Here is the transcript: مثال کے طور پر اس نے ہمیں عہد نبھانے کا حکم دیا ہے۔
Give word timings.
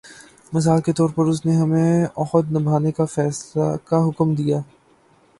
مثال 0.53 0.81
کے 0.81 0.93
طور 0.93 1.09
پر 1.15 1.25
اس 1.25 1.45
نے 1.45 1.55
ہمیں 1.55 2.05
عہد 2.17 2.51
نبھانے 2.51 2.91
کا 2.91 4.07
حکم 4.07 4.33
دیا 4.35 4.57
ہے۔ 4.57 4.69